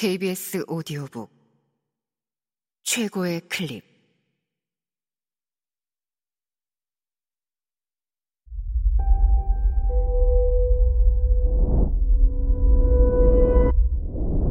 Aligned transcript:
KBS 0.00 0.64
오디오북. 0.66 1.30
최고의 2.84 3.42
클립. 3.50 3.84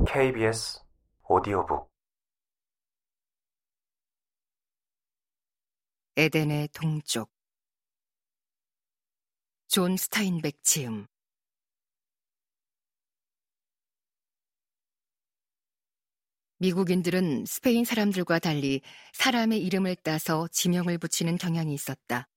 KBS 0.08 0.84
오디오북. 1.28 1.90
에덴의 6.16 6.68
동쪽. 6.68 7.31
존 9.68 9.97
스타인백 9.97 10.62
지음 10.62 11.08
미국인들은 16.59 17.45
스페인 17.45 17.86
사람들과 17.86 18.40
달리 18.40 18.81
사람의 19.13 19.59
이름을 19.63 19.95
따서 19.98 20.48
지명을 20.52 20.98
붙이는 20.98 21.38
경향이 21.38 21.73
있었다. 21.73 22.27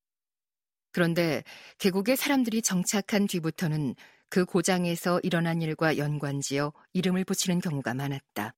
그런데 0.92 1.42
계곡에 1.78 2.16
사람들이 2.16 2.62
정착한 2.62 3.27
뒤부터는 3.27 3.94
그 4.28 4.44
고장에서 4.44 5.20
일어난 5.22 5.60
일과 5.60 5.96
연관지어 5.96 6.72
이름을 6.92 7.24
붙이는 7.24 7.60
경우가 7.60 7.94
많았다. 7.94 8.54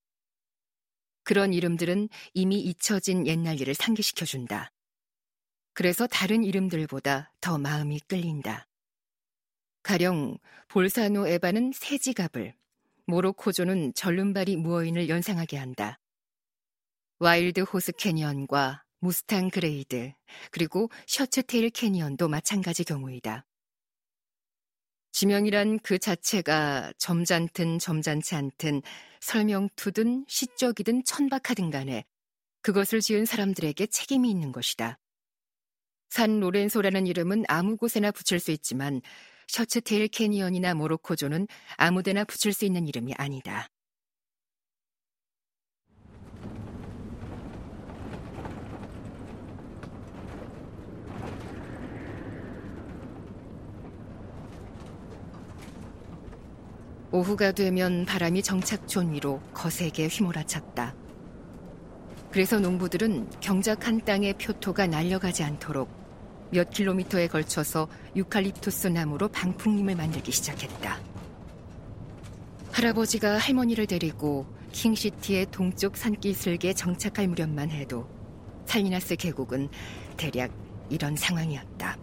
그런 1.23 1.55
이름들은 1.55 2.11
이미 2.35 2.61
잊혀진 2.61 3.27
옛날 3.27 3.61
일을 3.61 3.75
상기시켜준다. 3.75 4.71
그래서 5.73 6.07
다른 6.07 6.45
이름들보다 6.45 7.33
더 7.41 7.59
마음이 7.59 8.01
끌린다. 8.01 8.69
가령 9.83 10.39
볼사 10.69 11.27
누에바는 11.27 11.73
새 11.75 11.99
지갑을, 11.99 12.55
모로 13.07 13.36
코조는 13.36 13.95
절름발이 13.95 14.57
무어인을 14.57 15.09
연상하게 15.09 15.57
한다. 15.57 15.99
와일드 17.19 17.61
호스 17.61 17.93
캐니언과 17.93 18.85
무스탕 19.01 19.51
그레이드, 19.51 20.13
그리고 20.51 20.91
셔츠테일 21.07 21.71
캐니언도 21.71 22.29
마찬가지 22.29 22.85
경우이다. 22.85 23.47
지명이란 25.13 25.79
그 25.81 25.99
자체가 25.99 26.93
점잖든 26.99 27.79
점잖지 27.79 28.35
않든 28.35 28.83
설명투든 29.21 30.25
시적이든 30.27 31.05
천박하든 31.05 31.71
간에 31.71 32.05
그것을 32.63 33.01
지은 33.01 33.25
사람들에게 33.25 33.87
책임이 33.87 34.29
있는 34.29 34.51
것이다. 34.51 34.99
산 36.09 36.41
로렌소라는 36.41 37.07
이름은 37.07 37.45
아무 37.47 37.77
곳에나 37.77 38.11
붙일 38.11 38.41
수 38.41 38.51
있지만 38.51 39.03
셔츠테일 39.49 40.09
캐니언이나 40.09 40.75
모로코조는 40.75 41.47
아무데나 41.77 42.25
붙일 42.25 42.53
수 42.53 42.65
있는 42.65 42.87
이름이 42.89 43.15
아니다. 43.17 43.69
오후가 57.15 57.53
되면 57.53 58.05
바람이 58.07 58.43
정착촌 58.43 59.13
위로 59.13 59.41
거세게 59.53 60.09
휘몰아쳤다. 60.09 60.97
그래서 62.33 62.59
농부들은 62.59 63.31
경작한 63.39 64.05
땅의 64.05 64.35
표토가 64.35 64.89
날려가지 64.89 65.45
않도록 65.45 66.04
몇 66.55 66.71
킬로미터에 66.71 67.27
걸쳐서 67.27 67.89
유칼립투스 68.15 68.87
나무로 68.87 69.27
방풍림을 69.27 69.97
만들기 69.97 70.31
시작했다. 70.31 71.01
할아버지가 72.71 73.39
할머니를 73.39 73.89
데리고 73.89 74.47
킹시티의 74.71 75.47
동쪽 75.51 75.97
산기슭에 75.97 76.73
정착할 76.75 77.27
무렵만 77.27 77.71
해도 77.71 78.09
살리나스 78.67 79.17
계곡은 79.17 79.69
대략 80.17 80.53
이런 80.91 81.17
상황이었다. 81.17 81.99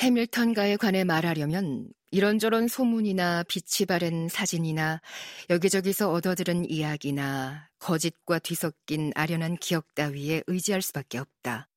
해밀턴가에 0.00 0.76
관해 0.76 1.04
말하려면 1.04 1.88
이런저런 2.12 2.68
소문이나 2.68 3.42
빛이 3.44 3.86
바랜 3.88 4.28
사진이나 4.28 5.00
여기저기서 5.48 6.12
얻어들은 6.12 6.70
이야기나 6.70 7.70
거짓과 7.78 8.38
뒤섞인 8.38 9.12
아련한 9.14 9.56
기억 9.56 9.94
따위에 9.94 10.42
의지할 10.46 10.82
수밖에 10.82 11.16
없다. 11.16 11.70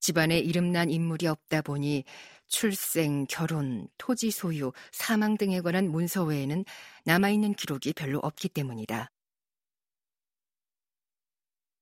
집안에 0.00 0.36
이름난 0.36 0.90
인물이 0.90 1.28
없다 1.28 1.62
보니 1.62 2.02
출생, 2.48 3.24
결혼, 3.28 3.86
토지 3.98 4.32
소유, 4.32 4.72
사망 4.90 5.36
등에 5.36 5.60
관한 5.60 5.92
문서 5.92 6.24
외에는 6.24 6.64
남아있는 7.04 7.54
기록이 7.54 7.92
별로 7.92 8.18
없기 8.18 8.48
때문이다. 8.48 9.12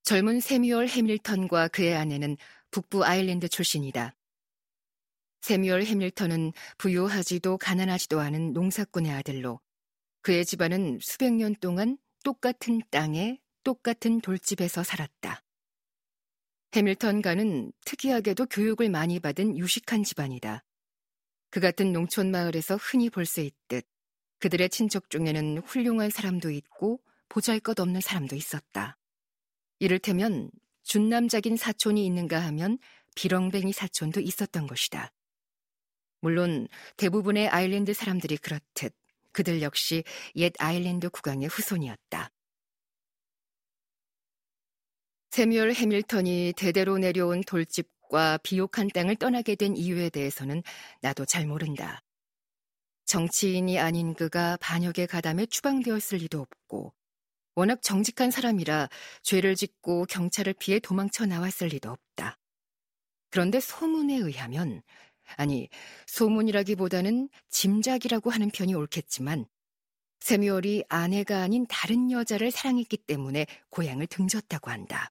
젊은 0.03 0.41
세미얼 0.41 0.89
해밀턴과 0.89 1.69
그의 1.69 1.97
아내는 1.97 2.37
북부 2.71 3.07
아일랜드 3.07 3.49
출신이다. 3.49 4.18
세뮤얼 5.41 5.84
해밀턴은 5.84 6.53
부유하지도 6.78 7.59
가난하지도 7.59 8.21
않은 8.21 8.53
농사꾼의 8.53 9.12
아들로 9.12 9.60
그의 10.22 10.44
집안은 10.44 10.99
수백 11.00 11.32
년 11.32 11.54
동안 11.56 11.97
똑같은 12.25 12.81
땅에 12.91 13.41
똑같은 13.65 14.21
돌집에서 14.21 14.82
살았다. 14.82 15.43
해밀턴가는 16.75 17.72
특이하게도 17.84 18.47
교육을 18.47 18.91
많이 18.91 19.21
받은 19.21 19.56
유식한 19.56 20.04
집안이다. 20.04 20.65
그 21.50 21.60
같은 21.60 21.93
농촌 21.93 22.31
마을에서 22.31 22.76
흔히 22.76 23.09
볼 23.09 23.25
수 23.25 23.41
있듯 23.41 23.87
그들의 24.41 24.69
친척 24.69 25.10
중에는 25.10 25.59
훌륭한 25.59 26.10
사람도 26.10 26.50
있고 26.50 27.00
보잘 27.28 27.60
것 27.60 27.81
없는 27.81 28.00
사람도 28.00 28.37
있었다. 28.37 28.97
이를테면 29.78 30.50
준남작인 30.82 31.56
사촌이 31.56 32.05
있는가 32.06 32.41
하면 32.47 32.78
비렁뱅이 33.15 33.72
사촌도 33.72 34.20
있었던 34.20 34.66
것이다. 34.66 35.12
물론 36.21 36.69
대부분의 36.97 37.49
아일랜드 37.49 37.95
사람들이 37.95 38.37
그렇듯 38.39 38.95
그들 39.33 39.62
역시 39.62 40.05
옛 40.37 40.53
아일랜드 40.59 41.11
국왕의 41.11 41.49
후손이었다. 41.49 42.31
세뮤얼 45.31 45.73
해밀턴이 45.75 46.55
대대로 46.56 46.99
내려온 46.99 47.43
돌집과 47.43 48.39
비옥한 48.43 48.89
땅을 48.89 49.17
떠나게 49.17 49.55
된 49.55 49.77
이유에 49.77 50.11
대해서는 50.11 50.62
나도 51.03 51.25
잘 51.27 51.47
모른다. 51.47 52.03
정치인이 53.05 53.79
아닌 53.79 54.15
그가 54.15 54.56
반역의 54.61 55.06
가담에 55.06 55.47
추방되었을 55.47 56.19
리도 56.19 56.41
없고, 56.41 56.93
워낙 57.55 57.81
정직한 57.83 58.31
사람이라 58.31 58.89
죄를 59.23 59.55
짓고 59.55 60.06
경찰을 60.06 60.55
피해 60.55 60.79
도망쳐 60.79 61.27
나왔을 61.27 61.69
리도 61.69 61.91
없다. 61.91 62.39
그런데 63.31 63.61
소문에 63.61 64.15
의하면 64.15 64.83
아니, 65.37 65.69
소문이라기보다는 66.06 67.28
짐작이라고 67.49 68.31
하는 68.31 68.50
편이 68.50 68.75
옳겠지만 68.75 69.47
세뮤얼이 70.21 70.84
아내가 70.89 71.43
아닌 71.43 71.66
다른 71.69 72.11
여자를 72.11 72.50
사랑했기 72.50 72.97
때문에 72.97 73.47
고향을 73.71 74.06
등졌다고 74.06 74.71
한다. 74.71 75.11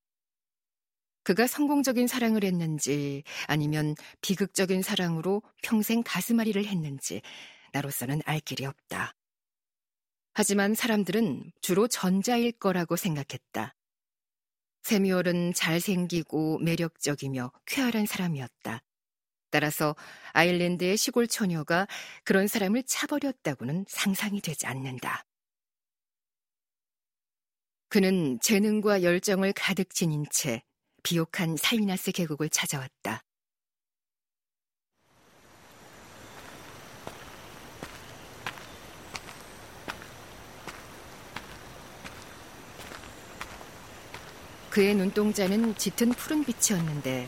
그가 1.24 1.46
성공적인 1.46 2.08
사랑을 2.08 2.44
했는지 2.44 3.24
아니면 3.48 3.96
비극적인 4.22 4.82
사랑으로 4.82 5.42
평생 5.62 6.02
가슴앓이를 6.04 6.66
했는지 6.66 7.22
나로서는 7.74 8.22
알 8.26 8.40
길이 8.40 8.66
없다. 8.66 9.14
하지만 10.34 10.74
사람들은 10.74 11.52
주로 11.62 11.88
전자일 11.88 12.54
거라고 12.54 12.96
생각했다. 12.96 13.76
세뮤얼은 14.84 15.54
잘생기고 15.54 16.60
매력적이며 16.60 17.52
쾌활한 17.66 18.06
사람이었다. 18.06 18.82
따라서 19.50 19.96
아일랜드의 20.34 20.98
시골 20.98 21.28
처녀가 21.28 21.88
그런 22.24 22.48
사람을 22.48 22.84
차버렸다고는 22.84 23.86
상상이 23.88 24.42
되지 24.42 24.68
않는다. 24.68 25.26
그는 27.90 28.40
재능과 28.42 29.04
열정을 29.04 29.54
가득 29.54 29.94
지닌 29.94 30.26
채 30.32 30.64
비옥한 31.04 31.56
살리나스 31.56 32.12
계곡을 32.12 32.50
찾아왔다. 32.50 33.24
그의 44.70 44.94
눈동자는 44.94 45.76
짙은 45.76 46.10
푸른 46.12 46.44
빛이었는데 46.44 47.28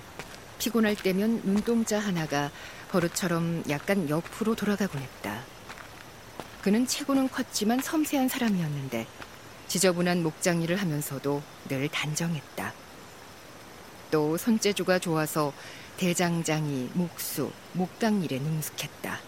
피곤할 0.60 0.96
때면 0.96 1.42
눈동자 1.44 1.98
하나가 1.98 2.52
버릇처럼 2.92 3.64
약간 3.70 4.10
옆으로 4.10 4.56
돌아가곤 4.56 5.02
했다. 5.02 5.42
그는 6.62 6.86
체구는 6.86 7.30
컸지만 7.30 7.82
섬세한 7.82 8.28
사람이었는데 8.28 9.08
지저분한 9.70 10.22
목장 10.22 10.62
일을 10.62 10.76
하면서도 10.76 11.42
늘 11.70 11.88
단정했다. 11.88 12.74
또 14.12 14.38
손재주가 14.38 15.00
좋아서 15.00 15.54
대장장이, 15.98 16.90
목수, 16.94 17.52
목당 17.74 18.24
일에 18.24 18.40
능숙했다. 18.40 19.20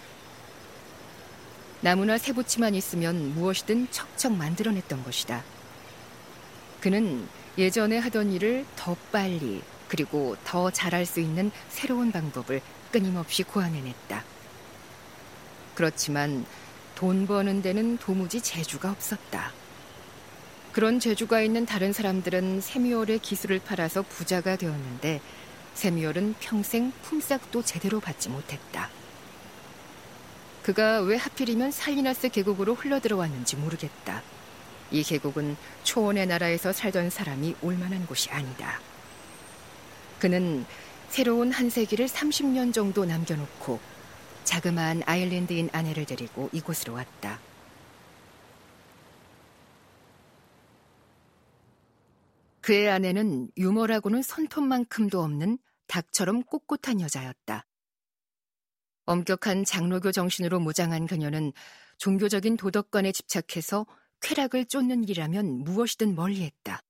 나무나 1.82 2.18
새붙이만 2.18 2.76
있으면 2.76 3.34
무엇이든 3.34 3.90
척척 3.92 4.34
만들어냈던 4.34 5.04
것이다. 5.04 5.44
그는 6.80 7.28
예전에 7.58 7.98
하던 8.00 8.32
일을 8.34 8.66
더 8.76 8.96
빨리 9.12 9.62
그리고 9.92 10.38
더 10.46 10.72
잘할 10.72 11.06
수 11.06 11.20
있는 11.20 11.52
새로운 11.68 12.14
방법을 12.14 12.62
끊임없이 12.94 13.44
고안해냈다. 13.44 14.24
그렇지만 15.76 16.46
돈 16.96 17.28
버는 17.28 17.62
데는 17.62 17.98
도무지 17.98 18.40
재주가 18.40 18.90
없었다. 18.90 19.52
그런 20.72 21.02
재주가 21.02 21.42
있는 21.42 21.66
다른 21.66 21.92
사람들은 21.92 22.62
세미올의 22.62 23.20
기술을 23.20 23.60
팔아서 23.60 24.04
부자가 24.04 24.56
되었는데 24.56 25.20
세미올은 25.74 26.36
평생 26.40 26.94
품삯도 27.02 27.64
제대로 27.64 28.00
받지 28.00 28.30
못했다. 28.30 28.90
그가 30.64 31.02
왜 31.02 31.18
하필이면 31.18 31.72
살리나스 31.72 32.30
계곡으로 32.30 32.76
흘러들어왔는지 32.76 33.58
모르겠다. 33.58 34.24
이 34.90 35.04
계곡은 35.04 35.58
초원의 35.84 36.28
나라에서 36.28 36.72
살던 36.72 37.10
사람이 37.10 37.56
올 37.62 37.76
만한 37.76 38.06
곳이 38.06 38.30
아니다. 38.30 38.80
그는 40.22 40.68
새로운 41.10 41.52
한 41.52 41.72
세기를 41.72 42.06
30년 42.06 42.72
정도 42.72 43.06
남겨놓고 43.06 43.80
자그마한 44.44 45.02
아일랜드인 45.08 45.72
아내를 45.74 46.06
데리고 46.06 46.48
이곳으로 46.54 46.94
왔다. 46.94 47.40
그의 52.62 52.92
아내는 52.92 53.50
유머라고는 53.58 54.22
손톱만큼도 54.22 55.20
없는 55.20 55.58
닭처럼 55.88 56.44
꼿꼿한 56.44 57.02
여자였다. 57.02 57.66
엄격한 59.06 59.66
장로교 59.66 60.12
정신으로 60.12 60.60
무장한 60.60 61.08
그녀는 61.08 61.52
종교적인 61.98 62.58
도덕관에 62.58 63.12
집착해서 63.12 63.88
쾌락을 64.20 64.66
쫓는 64.66 65.04
일이라면 65.04 65.64
무엇이든 65.64 66.14
멀리했다. 66.14 66.84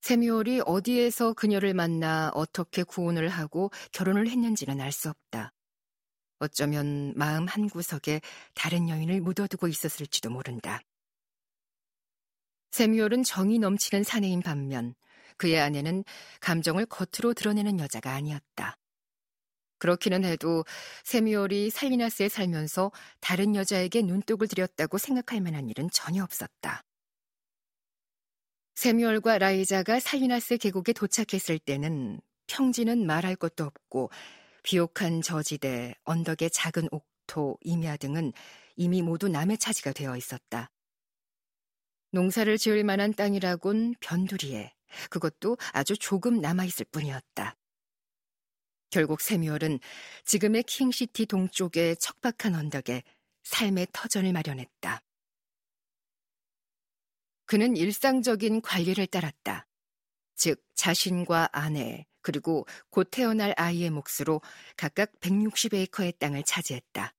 세미올이 0.00 0.62
어디에서 0.64 1.34
그녀를 1.34 1.74
만나 1.74 2.30
어떻게 2.34 2.82
구원을 2.82 3.28
하고 3.28 3.70
결혼을 3.92 4.28
했는지는 4.28 4.80
알 4.80 4.92
수 4.92 5.08
없다. 5.10 5.52
어쩌면 6.38 7.12
마음 7.16 7.46
한구석에 7.46 8.20
다른 8.54 8.88
여인을 8.88 9.20
묻어두고 9.20 9.68
있었을지도 9.68 10.30
모른다. 10.30 10.80
세미올은 12.70 13.24
정이 13.24 13.58
넘치는 13.58 14.04
사내인 14.04 14.40
반면 14.40 14.94
그의 15.36 15.60
아내는 15.60 16.04
감정을 16.40 16.86
겉으로 16.86 17.34
드러내는 17.34 17.78
여자가 17.78 18.12
아니었다. 18.12 18.76
그렇기는 19.78 20.24
해도 20.24 20.64
세미올이 21.04 21.70
살리나스에 21.70 22.28
살면서 22.28 22.92
다른 23.20 23.54
여자에게 23.54 24.02
눈독을 24.02 24.48
들였다고 24.48 24.98
생각할 24.98 25.40
만한 25.40 25.68
일은 25.68 25.88
전혀 25.90 26.22
없었다. 26.22 26.84
세미올과 28.74 29.38
라이자가 29.38 30.00
살리나스 30.00 30.58
계곡에 30.58 30.92
도착했을 30.92 31.58
때는 31.58 32.20
평지는 32.46 33.06
말할 33.06 33.36
것도 33.36 33.64
없고 33.64 34.10
비옥한 34.62 35.22
저지대, 35.22 35.94
언덕의 36.04 36.50
작은 36.50 36.88
옥토, 36.90 37.58
임야 37.62 37.96
등은 37.96 38.32
이미 38.76 39.02
모두 39.02 39.28
남의 39.28 39.58
차지가 39.58 39.92
되어 39.92 40.16
있었다. 40.16 40.70
농사를 42.12 42.58
지을 42.58 42.82
만한 42.84 43.14
땅이라곤 43.14 43.94
변두리에 44.00 44.72
그것도 45.10 45.56
아주 45.72 45.96
조금 45.96 46.40
남아있을 46.40 46.86
뿐이었다. 46.90 47.56
결국 48.90 49.20
세미얼은 49.20 49.78
지금의 50.24 50.64
킹시티 50.64 51.26
동쪽의 51.26 51.96
척박한 51.98 52.56
언덕에 52.56 53.04
삶의 53.44 53.88
터전을 53.92 54.32
마련했다. 54.32 55.00
그는 57.50 57.76
일상적인 57.76 58.60
관리를 58.60 59.08
따랐다. 59.08 59.66
즉, 60.36 60.62
자신과 60.76 61.48
아내, 61.50 62.06
그리고 62.22 62.64
곧 62.90 63.08
태어날 63.10 63.54
아이의 63.56 63.90
몫으로 63.90 64.40
각각 64.76 65.10
160에이커의 65.18 66.16
땅을 66.20 66.44
차지했다. 66.44 67.12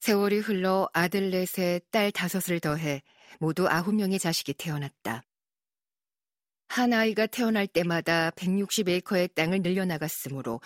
세월이 0.00 0.38
흘러 0.40 0.90
아들 0.92 1.30
넷에 1.30 1.82
딸 1.92 2.10
다섯을 2.10 2.58
더해 2.58 3.04
모두 3.38 3.68
아홉 3.68 3.94
명의 3.94 4.18
자식이 4.18 4.54
태어났다. 4.54 5.22
한 6.66 6.92
아이가 6.92 7.26
태어날 7.26 7.68
때마다 7.68 8.30
160에이커의 8.30 9.36
땅을 9.36 9.62
늘려나갔으므로 9.62 10.60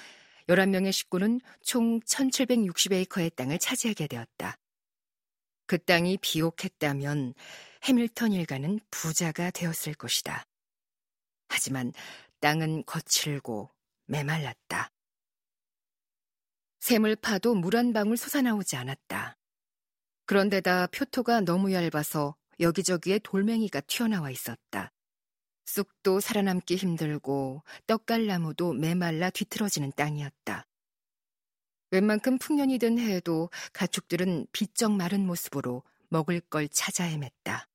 11명의 0.48 0.92
식구는 0.92 1.42
총 1.60 2.00
1760에이커의 2.00 3.36
땅을 3.36 3.58
차지하게 3.58 4.06
되었다. 4.06 4.56
그 5.66 5.76
땅이 5.76 6.16
비옥했다면 6.22 7.34
해밀턴 7.84 8.32
일가는 8.32 8.80
부자가 8.90 9.50
되었을 9.50 9.94
것이다. 9.94 10.44
하지만 11.48 11.92
땅은 12.40 12.84
거칠고 12.86 13.70
메말랐다. 14.06 14.90
샘을 16.80 17.16
파도 17.16 17.54
물 17.54 17.76
한 17.76 17.92
방울 17.92 18.16
솟아나오지 18.16 18.76
않았다. 18.76 19.36
그런데다 20.26 20.88
표토가 20.88 21.40
너무 21.40 21.72
얇아서 21.72 22.36
여기저기에 22.60 23.20
돌멩이가 23.20 23.80
튀어나와 23.82 24.30
있었다. 24.30 24.92
쑥도 25.66 26.20
살아남기 26.20 26.76
힘들고 26.76 27.62
떡갈나무도 27.86 28.74
메말라 28.74 29.30
뒤틀어지는 29.30 29.92
땅이었다. 29.96 30.66
웬만큼 31.92 32.38
풍년이 32.38 32.78
든 32.78 32.98
해에도 32.98 33.50
가축들은 33.72 34.46
비쩍 34.52 34.92
마른 34.92 35.26
모습으로 35.26 35.82
먹을 36.08 36.40
걸 36.40 36.68
찾아 36.68 37.04
헤맸다. 37.04 37.69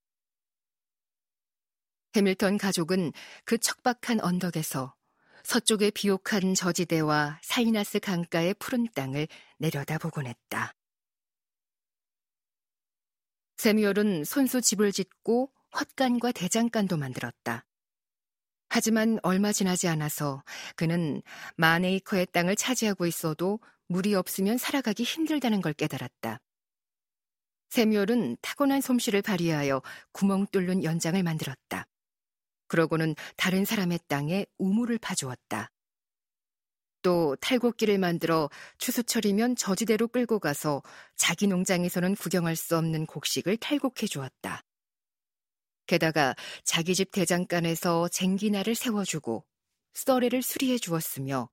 해밀턴 2.16 2.58
가족은 2.58 3.12
그 3.44 3.58
척박한 3.58 4.22
언덕에서 4.22 4.96
서쪽의 5.44 5.92
비옥한 5.92 6.56
저지대와 6.56 7.40
사이나스 7.44 8.00
강가의 8.00 8.56
푸른 8.56 8.88
땅을 8.96 9.28
내려다보곤 9.58 10.26
했다. 10.26 10.74
세미얼은 13.58 14.24
손수 14.24 14.62
집을 14.62 14.92
짓고 14.92 15.52
헛간과 15.78 16.32
대장간도 16.32 16.98
만들었다. 16.98 17.66
하지만 18.70 19.20
얼마 19.22 19.52
지나지 19.52 19.88
않아서 19.88 20.44
그는 20.76 21.22
마네이커의 21.58 22.28
땅을 22.32 22.56
차지하고 22.56 23.06
있어도 23.06 23.60
물이 23.88 24.16
없으면 24.16 24.58
살아가기 24.58 25.04
힘들다는 25.04 25.62
걸 25.62 25.74
깨달았다. 25.74 26.40
세미얼은 27.69 28.38
타고난 28.42 28.81
솜씨를 28.81 29.22
발휘하여 29.22 29.81
구멍 30.12 30.48
뚫는 30.48 30.84
연장을 30.84 31.22
만들었다. 31.22 31.88
그러고는 32.68 33.16
다른 33.38 33.66
사람의 33.66 34.00
땅에 34.07 34.45
우물을 34.57 34.98
파주었다. 35.00 35.72
또 37.02 37.36
탈곡기를 37.36 38.00
만들어 38.00 38.50
추수철이면 38.80 39.56
저지대로 39.57 40.07
끌고 40.07 40.40
가서 40.40 40.81
자기 41.16 41.45
농장에서는 41.45 42.16
구경할 42.16 42.56
수 42.56 42.76
없는 42.78 43.06
곡식을 43.06 43.57
탈곡해 43.57 44.07
주었다. 44.10 44.64
게다가 45.86 46.36
자기 46.64 46.95
집 46.95 47.12
대장간에서 47.12 48.07
쟁기나를 48.07 48.74
세워주고 48.74 49.45
썰애를 49.94 50.42
수리해 50.42 50.80
주었으며 50.80 51.50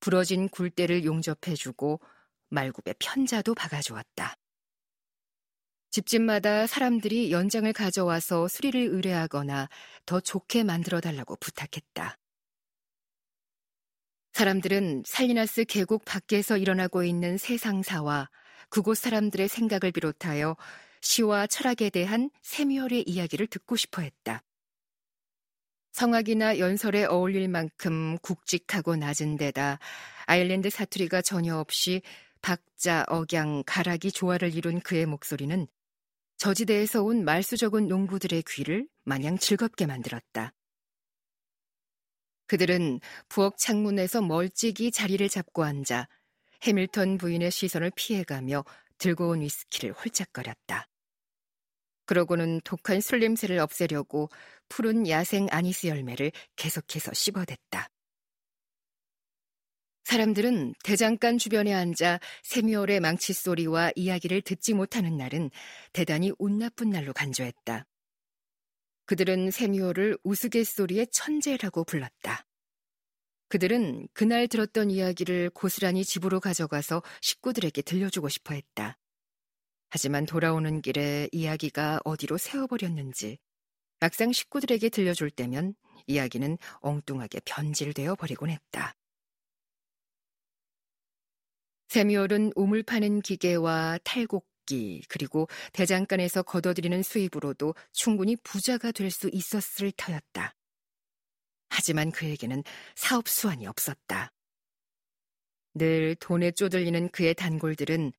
부러진 0.00 0.48
굴대를 0.48 1.04
용접해 1.04 1.54
주고 1.56 2.00
말굽에 2.48 2.94
편자도 2.98 3.54
박아 3.54 3.82
주었다. 3.82 4.36
집집마다 5.96 6.66
사람들이 6.66 7.32
연장을 7.32 7.72
가져와서 7.72 8.48
수리를 8.48 8.78
의뢰하거나 8.78 9.70
더 10.04 10.20
좋게 10.20 10.62
만들어 10.62 11.00
달라고 11.00 11.36
부탁했다. 11.36 12.18
사람들은 14.34 15.04
살리나스 15.06 15.64
계곡 15.64 16.04
밖에서 16.04 16.58
일어나고 16.58 17.02
있는 17.02 17.38
세상사와 17.38 18.28
그곳 18.68 18.98
사람들의 18.98 19.48
생각을 19.48 19.90
비롯하여 19.90 20.58
시와 21.00 21.46
철학에 21.46 21.88
대한 21.88 22.28
세미얼의 22.42 23.04
이야기를 23.06 23.46
듣고 23.46 23.76
싶어 23.76 24.02
했다. 24.02 24.42
성악이나 25.92 26.58
연설에 26.58 27.06
어울릴 27.06 27.48
만큼 27.48 28.18
굵직하고 28.18 28.96
낮은 28.96 29.38
데다 29.38 29.78
아일랜드 30.26 30.68
사투리가 30.68 31.22
전혀 31.22 31.56
없이 31.56 32.02
박자, 32.42 33.06
억양, 33.08 33.62
가락이 33.64 34.12
조화를 34.12 34.54
이룬 34.54 34.80
그의 34.80 35.06
목소리는 35.06 35.66
저지대에서 36.36 37.02
온 37.02 37.24
말수 37.24 37.56
적은 37.56 37.88
농부들의 37.88 38.42
귀를 38.48 38.88
마냥 39.04 39.38
즐겁게 39.38 39.86
만들었다. 39.86 40.52
그들은 42.46 43.00
부엌 43.28 43.56
창문에서 43.58 44.22
멀찍이 44.22 44.92
자리를 44.92 45.26
잡고 45.28 45.64
앉아 45.64 46.08
해밀턴 46.62 47.18
부인의 47.18 47.50
시선을 47.50 47.90
피해가며 47.96 48.64
들고 48.98 49.30
온 49.30 49.40
위스키를 49.40 49.92
홀짝거렸다. 49.92 50.88
그러고는 52.06 52.60
독한 52.62 53.00
술 53.00 53.18
냄새를 53.20 53.58
없애려고 53.58 54.28
푸른 54.68 55.08
야생 55.08 55.48
아니스 55.50 55.88
열매를 55.88 56.30
계속해서 56.54 57.12
씹어댔다. 57.12 57.88
사람들은 60.06 60.74
대장간 60.84 61.36
주변에 61.36 61.74
앉아 61.74 62.20
세미올의 62.44 63.00
망치 63.00 63.32
소리와 63.32 63.90
이야기를 63.96 64.40
듣지 64.42 64.72
못하는 64.72 65.16
날은 65.16 65.50
대단히 65.92 66.30
운 66.38 66.58
나쁜 66.58 66.90
날로 66.90 67.12
간주했다. 67.12 67.84
그들은 69.06 69.50
세미올을 69.50 70.16
우스갯소리의 70.22 71.08
천재라고 71.10 71.82
불렀다. 71.82 72.46
그들은 73.48 74.06
그날 74.12 74.46
들었던 74.46 74.92
이야기를 74.92 75.50
고스란히 75.50 76.04
집으로 76.04 76.38
가져가서 76.38 77.02
식구들에게 77.20 77.82
들려주고 77.82 78.28
싶어 78.28 78.54
했다. 78.54 78.96
하지만 79.88 80.24
돌아오는 80.24 80.82
길에 80.82 81.28
이야기가 81.32 82.02
어디로 82.04 82.38
세워버렸는지 82.38 83.38
막상 83.98 84.30
식구들에게 84.30 84.88
들려줄 84.88 85.32
때면 85.32 85.74
이야기는 86.06 86.58
엉뚱하게 86.80 87.40
변질되어 87.44 88.14
버리곤 88.14 88.50
했다. 88.50 88.94
세미올은 91.88 92.52
우물 92.56 92.82
파는 92.82 93.22
기계와 93.22 93.98
탈곡기 94.04 95.04
그리고 95.08 95.48
대장간에서 95.72 96.42
걷어들이는 96.42 97.02
수입으로도 97.02 97.74
충분히 97.92 98.36
부자가 98.36 98.92
될 98.92 99.10
수 99.10 99.30
있었을 99.32 99.92
터였다. 99.96 100.54
하지만 101.68 102.10
그에게는 102.10 102.62
사업 102.94 103.28
수완이 103.28 103.66
없었다. 103.66 104.32
늘 105.74 106.14
돈에 106.16 106.50
쪼들리는 106.52 107.10
그의 107.10 107.34
단골들은 107.34 108.12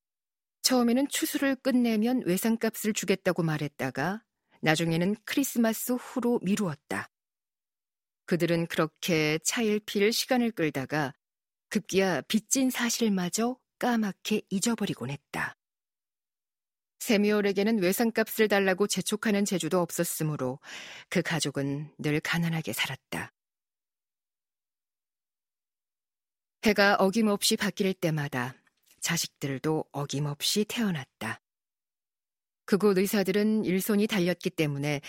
처음에는 0.62 1.08
추수를 1.08 1.56
끝내면 1.56 2.22
외상값을 2.26 2.94
주겠다고 2.94 3.44
말했다가 3.44 4.24
나중에는 4.62 5.16
크리스마스 5.26 5.94
후로 5.94 6.40
미루었다. 6.44 7.10
그들은 8.26 8.68
그렇게 8.68 9.40
차일피일 9.44 10.12
시간을 10.12 10.52
끌다가 10.52 11.14
급기야 11.70 12.22
빚진 12.22 12.70
사실마저 12.70 13.58
까맣게 13.80 14.42
잊어버리곤 14.50 15.10
했다. 15.10 15.56
세미올에게는 17.00 17.80
외상값을 17.80 18.48
달라고 18.48 18.88
재촉하는 18.88 19.46
재주도 19.46 19.80
없었으므로 19.80 20.60
그 21.10 21.22
가족은 21.22 21.94
늘 22.00 22.20
가난하게 22.20 22.74
살았다. 22.74 23.32
해가 26.64 26.96
어김없이 26.96 27.56
바뀔 27.56 27.94
때마다 27.94 28.56
자식들도 29.00 29.86
어김없이 29.92 30.66
태어났다. 30.66 31.40
그곳 32.66 32.98
의사들은 32.98 33.64
일손이 33.64 34.08
달렸기 34.08 34.50
때문에 34.50 35.00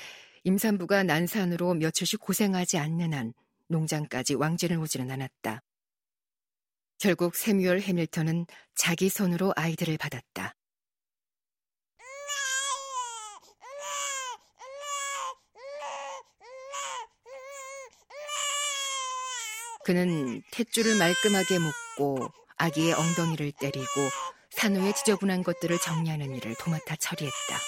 임산부가 0.45 1.03
난산으로 1.03 1.75
며칠씩 1.75 2.21
고생하지 2.21 2.79
않는 2.79 3.13
한 3.13 3.35
농장까지 3.67 4.35
왕진을 4.35 4.79
오지는 4.79 5.11
않았다. 5.11 5.63
결국 6.99 7.37
세뮤얼 7.37 7.81
해밀턴은 7.81 8.47
자기 8.75 9.09
손으로 9.09 9.53
아이들을 9.57 9.97
받았다. 9.99 10.55
그는 19.85 20.43
탯줄을 20.51 20.99
말끔하게 20.99 21.59
묶고 21.59 22.29
아기의 22.59 22.93
엉덩이를 22.93 23.53
때리고 23.53 23.87
산후에 24.51 24.93
지저분한 24.93 25.45
것들을 25.45 25.79
정리하는 25.79 26.35
일을 26.35 26.57
도맡아 26.59 26.97
처리했다. 26.97 27.59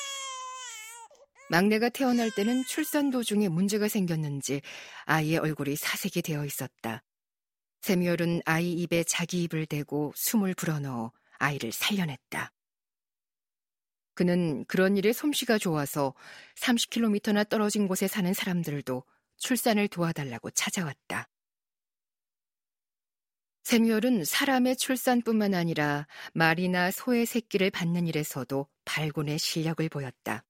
막내가 1.48 1.88
태어날 1.88 2.30
때는 2.30 2.64
출산 2.66 3.10
도중에 3.10 3.48
문제가 3.48 3.88
생겼는지 3.88 4.60
아이의 5.06 5.38
얼굴이 5.38 5.76
사색이 5.76 6.22
되어 6.22 6.44
있었다. 6.44 7.02
세미얼은 7.80 8.42
아이 8.44 8.72
입에 8.72 9.04
자기 9.04 9.42
입을 9.44 9.66
대고 9.66 10.12
숨을 10.14 10.54
불어넣어 10.54 11.12
아이를 11.38 11.72
살려냈다. 11.72 12.52
그는 14.14 14.64
그런 14.66 14.96
일에 14.96 15.12
솜씨가 15.12 15.56
좋아서 15.58 16.14
30km나 16.56 17.48
떨어진 17.48 17.88
곳에 17.88 18.06
사는 18.06 18.32
사람들도 18.34 19.02
출산을 19.38 19.88
도와달라고 19.88 20.50
찾아왔다. 20.50 21.28
세미얼은 23.62 24.24
사람의 24.24 24.76
출산뿐만 24.76 25.54
아니라 25.54 26.06
말이나 26.34 26.90
소의 26.90 27.24
새끼를 27.24 27.70
받는 27.70 28.06
일에서도 28.08 28.66
발군의 28.84 29.38
실력을 29.38 29.88
보였다. 29.88 30.44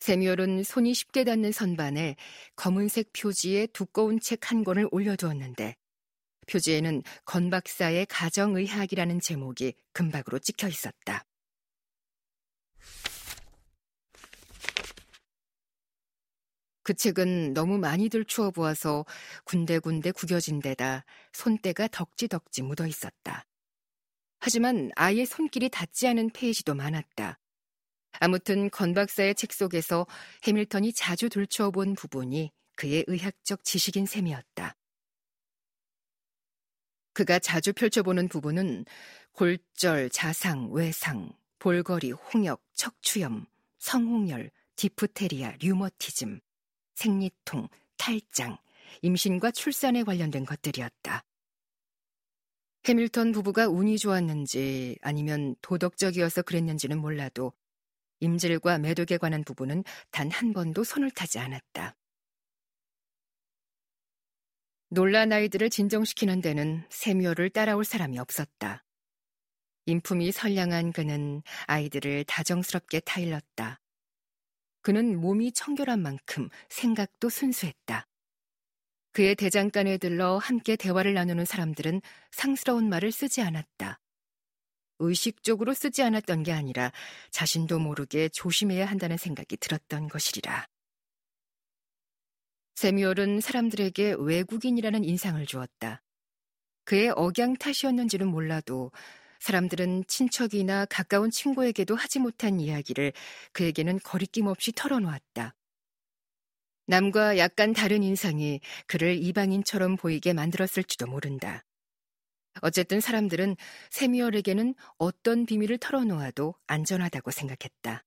세미얼은 0.00 0.62
손이 0.62 0.94
쉽게 0.94 1.24
닿는 1.24 1.50
선반에 1.50 2.14
검은색 2.54 3.12
표지에 3.12 3.66
두꺼운 3.68 4.20
책 4.20 4.50
한 4.50 4.62
권을 4.62 4.88
올려두었는데 4.92 5.74
표지에는 6.48 7.02
건 7.24 7.50
박사의 7.50 8.06
가정의학이라는 8.06 9.20
제목이 9.20 9.74
금박으로 9.92 10.38
찍혀 10.38 10.68
있었다. 10.68 11.24
그 16.88 16.94
책은 16.94 17.52
너무 17.52 17.76
많이들 17.76 18.24
추워 18.24 18.50
보아서 18.50 19.04
군데군데 19.44 20.10
구겨진 20.12 20.60
데다 20.60 21.04
손때가 21.34 21.86
덕지덕지 21.88 22.62
묻어 22.62 22.86
있었다. 22.86 23.44
하지만 24.40 24.90
아예 24.96 25.26
손길이 25.26 25.68
닿지 25.68 26.08
않은 26.08 26.30
페이지도 26.30 26.74
많았다. 26.74 27.38
아무튼 28.20 28.70
건 28.70 28.94
박사의 28.94 29.34
책 29.34 29.52
속에서 29.52 30.06
해밀턴이 30.46 30.94
자주 30.94 31.28
들추어 31.28 31.70
본 31.70 31.94
부분이 31.94 32.52
그의 32.74 33.04
의학적 33.06 33.64
지식인 33.64 34.06
셈이었다. 34.06 34.77
그가 37.18 37.40
자주 37.40 37.72
펼쳐보는 37.72 38.28
부분은 38.28 38.84
골절, 39.32 40.08
자상, 40.10 40.70
외상, 40.70 41.32
볼거리, 41.58 42.12
홍역, 42.12 42.62
척추염, 42.74 43.44
성홍열, 43.78 44.52
디프테리아, 44.76 45.56
류머티즘, 45.60 46.38
생리통, 46.94 47.66
탈장, 47.96 48.56
임신과 49.02 49.50
출산에 49.50 50.04
관련된 50.04 50.46
것들이었다. 50.46 51.24
해밀턴 52.84 53.32
부부가 53.32 53.66
운이 53.66 53.98
좋았는지 53.98 54.98
아니면 55.02 55.56
도덕적이어서 55.60 56.42
그랬는지는 56.42 57.00
몰라도 57.00 57.52
임질과 58.20 58.78
매독에 58.78 59.18
관한 59.18 59.42
부분은 59.42 59.82
단 60.12 60.30
한 60.30 60.52
번도 60.52 60.84
손을 60.84 61.10
타지 61.10 61.40
않았다. 61.40 61.97
놀란 64.90 65.32
아이들을 65.32 65.68
진정시키는 65.68 66.40
데는 66.40 66.82
세묘를 66.88 67.50
따라올 67.50 67.84
사람이 67.84 68.18
없었다. 68.18 68.84
인품이 69.84 70.32
선량한 70.32 70.92
그는 70.92 71.42
아이들을 71.66 72.24
다정스럽게 72.24 73.00
타일렀다. 73.00 73.80
그는 74.80 75.20
몸이 75.20 75.52
청결한 75.52 76.00
만큼 76.00 76.48
생각도 76.70 77.28
순수했다. 77.28 78.06
그의 79.12 79.34
대장간에 79.34 79.98
들러 79.98 80.38
함께 80.38 80.74
대화를 80.76 81.12
나누는 81.12 81.44
사람들은 81.44 82.00
상스러운 82.30 82.88
말을 82.88 83.12
쓰지 83.12 83.42
않았다. 83.42 84.00
의식적으로 85.00 85.74
쓰지 85.74 86.02
않았던 86.02 86.44
게 86.44 86.52
아니라 86.52 86.92
자신도 87.30 87.78
모르게 87.78 88.30
조심해야 88.30 88.86
한다는 88.86 89.18
생각이 89.18 89.58
들었던 89.58 90.08
것이리라. 90.08 90.66
세미얼은 92.78 93.40
사람들에게 93.40 94.14
외국인이라는 94.20 95.02
인상을 95.02 95.44
주었다. 95.46 96.00
그의 96.84 97.10
억양 97.16 97.56
탓이었는지는 97.56 98.28
몰라도 98.28 98.92
사람들은 99.40 100.04
친척이나 100.06 100.84
가까운 100.84 101.32
친구에게도 101.32 101.96
하지 101.96 102.20
못한 102.20 102.60
이야기를 102.60 103.14
그에게는 103.50 103.98
거리낌 104.04 104.46
없이 104.46 104.70
털어놓았다. 104.70 105.56
남과 106.86 107.36
약간 107.38 107.72
다른 107.72 108.04
인상이 108.04 108.60
그를 108.86 109.20
이방인처럼 109.24 109.96
보이게 109.96 110.32
만들었을지도 110.32 111.08
모른다. 111.08 111.64
어쨌든 112.60 113.00
사람들은 113.00 113.56
세미얼에게는 113.90 114.76
어떤 114.98 115.46
비밀을 115.46 115.78
털어놓아도 115.78 116.54
안전하다고 116.68 117.32
생각했다. 117.32 118.04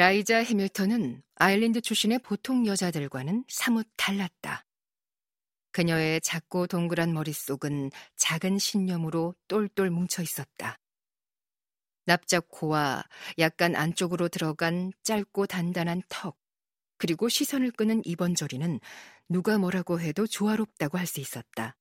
라이자 0.00 0.38
해밀턴은 0.38 1.22
아일랜드 1.34 1.82
출신의 1.82 2.20
보통 2.20 2.66
여자들과는 2.66 3.44
사뭇 3.48 3.86
달랐다. 3.98 4.64
그녀의 5.72 6.22
작고 6.22 6.68
동그란 6.68 7.12
머릿속은 7.12 7.90
작은 8.16 8.56
신념으로 8.56 9.34
똘똘 9.46 9.90
뭉쳐 9.90 10.22
있었다. 10.22 10.78
납작 12.06 12.48
코와 12.48 13.04
약간 13.36 13.76
안쪽으로 13.76 14.30
들어간 14.30 14.90
짧고 15.02 15.44
단단한 15.44 16.00
턱, 16.08 16.38
그리고 16.96 17.28
시선을 17.28 17.70
끄는 17.72 18.00
이번 18.06 18.34
저리는 18.34 18.80
누가 19.28 19.58
뭐라고 19.58 20.00
해도 20.00 20.26
조화롭다고 20.26 20.96
할 20.96 21.06
수 21.06 21.20
있었다. 21.20 21.76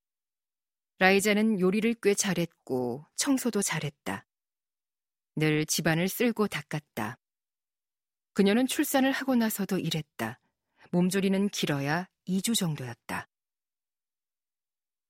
라이자는 0.98 1.62
요리를 1.62 1.96
꽤 2.04 2.14
잘했고 2.16 3.06
청소도 3.16 3.62
잘했다. 3.62 4.26
늘 5.38 5.66
집안을 5.66 6.10
쓸고 6.10 6.50
닦았다. 6.50 7.18
그녀는 8.40 8.68
출산을 8.68 9.12
하고 9.12 9.36
나서도 9.36 9.80
일했다. 9.80 10.40
몸조리는 10.92 11.50
길어야 11.50 12.08
2주 12.26 12.56
정도였다. 12.56 13.28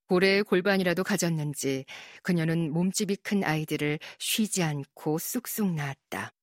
고래의 0.07 0.41
골반이라도 0.45 1.03
가졌는지 1.03 1.85
그녀는 2.23 2.73
몸집이 2.73 3.17
큰 3.17 3.43
아이들을 3.43 3.99
쉬지 4.17 4.63
않고 4.63 5.19
쑥쑥 5.19 5.75
낳았다. 5.75 6.33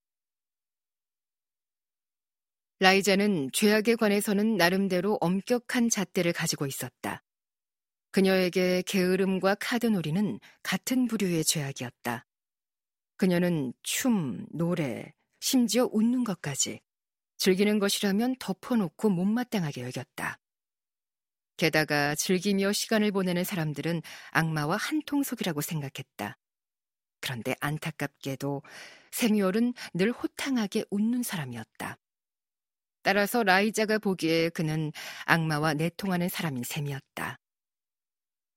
라이자는 2.79 3.51
죄악에 3.51 3.97
관해서는 3.97 4.57
나름대로 4.57 5.19
엄격한 5.21 5.89
잣대를 5.89 6.33
가지고 6.33 6.67
있었다. 6.67 7.25
그녀에게 8.13 8.85
게으름과 8.87 9.57
카드놀이는 9.57 10.39
같은 10.63 11.09
부류의 11.09 11.43
죄악이었다. 11.43 12.25
그녀는 13.17 13.73
춤, 13.83 14.47
노래, 14.51 15.16
심지어 15.41 15.89
웃는 15.93 16.25
것까지 16.25 16.81
즐기는 17.37 17.79
것이라면 17.79 18.37
덮어놓고 18.39 19.11
못마땅하게 19.11 19.83
여겼다. 19.83 20.39
게다가 21.57 22.15
즐기며 22.15 22.73
시간을 22.73 23.13
보내는 23.13 23.45
사람들은 23.45 24.03
악마와 24.31 24.77
한통속이라고 24.77 25.61
생각했다. 25.61 26.37
그런데 27.21 27.55
안타깝게도 27.61 28.63
세뮤얼은 29.11 29.73
늘 29.95 30.13
호탕하게 30.13 30.85
웃는 30.91 31.23
사람이었다. 31.23 31.99
따라서 33.03 33.43
라이자가 33.43 33.99
보기에 33.99 34.51
그는 34.51 34.93
악마와 35.25 35.75
내통하는 35.75 36.29
사람인 36.29 36.65
셈이었다. 36.65 37.39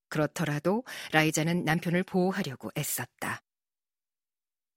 그렇더라도 0.09 0.83
라이자는 1.11 1.63
남편을 1.65 2.03
보호하려고 2.03 2.71
애썼다. 2.75 3.41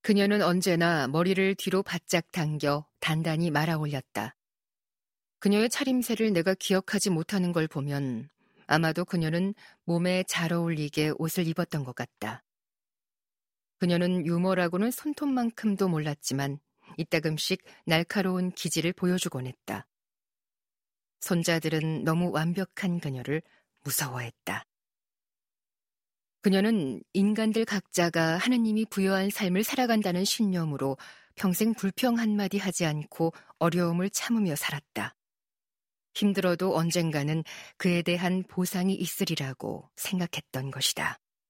그녀는 0.03 0.43
언제나 0.43 1.07
머리를 1.07 1.55
뒤로 1.55 1.85
바짝 1.85 2.31
당겨 2.33 2.85
단단히 2.99 3.53
말아 3.53 3.77
올렸다. 3.77 4.35
그녀의 5.39 5.71
차림새를 5.71 6.33
내가 6.33 6.55
기억하지 6.55 7.11
못하는 7.11 7.53
걸 7.53 7.69
보면 7.69 8.29
아마도 8.67 9.05
그녀는 9.05 9.55
몸에 9.85 10.25
잘 10.25 10.53
어울리게 10.53 11.13
옷을 11.19 11.47
입었던 11.47 11.85
것 11.85 11.95
같다. 11.95 12.43
그녀는 13.79 14.27
유머라고는 14.27 14.91
손톱만큼도 14.91 15.89
몰랐지만 15.89 16.59
이따금씩 16.97 17.63
날카로운 17.87 18.51
기질을 18.51 18.95
보여주곤 18.95 19.47
했다. 19.47 19.87
손자들은 21.21 22.03
너무 22.03 22.33
완벽한 22.33 22.99
그녀를 22.99 23.41
무서워했다. 23.85 24.65
그녀는 26.43 27.01
인간들 27.13 27.65
각자가 27.65 28.37
하느님이 28.37 28.85
부여한 28.87 29.31
삶을 29.31 29.63
살아간다는 29.63 30.25
신념으로 30.25 30.99
평생 31.37 31.73
불평 31.73 32.19
한마디 32.19 32.59
하지 32.59 32.85
않고 32.85 33.33
어려움을 33.59 34.11
참으며 34.11 34.57
살았다. 34.57 35.15
힘들어도 36.15 36.77
언젠가는 36.77 37.45
그에 37.77 38.03
대한 38.03 38.43
보상이 38.43 38.93
있으리라고 38.95 39.89
생각했던 39.95 40.73
것이다. 40.73 41.19